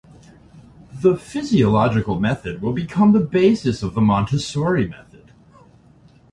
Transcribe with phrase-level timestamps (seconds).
[1.03, 5.31] The physiological method will become the basis of the Montessori method.